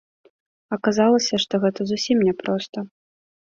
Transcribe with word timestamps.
Аказалася, 0.77 1.35
што 1.45 1.53
гэта 1.67 1.79
зусім 1.91 2.17
не 2.31 2.37
проста. 2.43 2.77